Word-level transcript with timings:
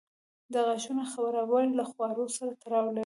د 0.53 0.55
غاښونو 0.65 1.03
خرابوالی 1.11 1.73
له 1.79 1.85
خواړو 1.91 2.25
سره 2.37 2.51
تړاو 2.63 2.87
لري. 2.95 2.99